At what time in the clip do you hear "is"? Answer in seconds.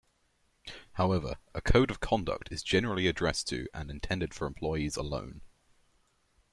2.51-2.63